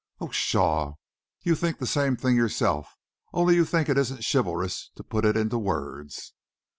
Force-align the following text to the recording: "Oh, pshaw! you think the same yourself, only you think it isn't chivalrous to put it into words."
"Oh, 0.19 0.29
pshaw! 0.29 0.95
you 1.43 1.53
think 1.53 1.77
the 1.77 1.85
same 1.85 2.17
yourself, 2.23 2.97
only 3.33 3.53
you 3.53 3.63
think 3.65 3.87
it 3.87 3.99
isn't 3.99 4.23
chivalrous 4.25 4.89
to 4.95 5.03
put 5.03 5.25
it 5.25 5.37
into 5.37 5.59
words." 5.59 6.33